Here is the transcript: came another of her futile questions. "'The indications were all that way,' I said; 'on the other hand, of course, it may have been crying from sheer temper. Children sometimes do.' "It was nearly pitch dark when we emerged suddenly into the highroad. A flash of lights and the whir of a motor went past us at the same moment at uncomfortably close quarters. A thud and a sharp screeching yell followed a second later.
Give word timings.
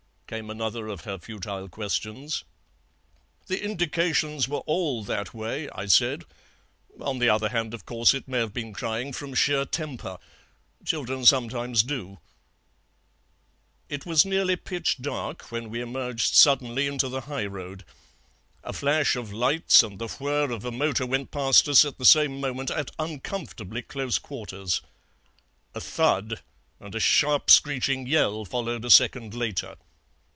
came 0.31 0.49
another 0.49 0.87
of 0.87 1.01
her 1.01 1.17
futile 1.17 1.67
questions. 1.67 2.45
"'The 3.47 3.61
indications 3.61 4.47
were 4.47 4.59
all 4.59 5.03
that 5.03 5.33
way,' 5.33 5.67
I 5.75 5.87
said; 5.87 6.23
'on 7.01 7.19
the 7.19 7.27
other 7.27 7.49
hand, 7.49 7.73
of 7.73 7.85
course, 7.85 8.13
it 8.13 8.29
may 8.29 8.37
have 8.39 8.53
been 8.53 8.71
crying 8.71 9.11
from 9.11 9.33
sheer 9.33 9.65
temper. 9.65 10.17
Children 10.85 11.25
sometimes 11.25 11.83
do.' 11.83 12.17
"It 13.89 14.05
was 14.05 14.23
nearly 14.23 14.55
pitch 14.55 14.99
dark 15.01 15.51
when 15.51 15.69
we 15.69 15.81
emerged 15.81 16.33
suddenly 16.33 16.87
into 16.87 17.09
the 17.09 17.21
highroad. 17.27 17.83
A 18.63 18.71
flash 18.71 19.17
of 19.17 19.33
lights 19.33 19.83
and 19.83 19.99
the 19.99 20.07
whir 20.07 20.49
of 20.49 20.63
a 20.63 20.71
motor 20.71 21.05
went 21.05 21.31
past 21.31 21.67
us 21.67 21.83
at 21.83 21.97
the 21.97 22.05
same 22.05 22.39
moment 22.39 22.71
at 22.71 22.91
uncomfortably 22.97 23.81
close 23.81 24.17
quarters. 24.17 24.81
A 25.75 25.81
thud 25.81 26.41
and 26.79 26.95
a 26.95 27.01
sharp 27.01 27.49
screeching 27.49 28.07
yell 28.07 28.45
followed 28.45 28.85
a 28.85 28.89
second 28.89 29.33
later. 29.33 29.75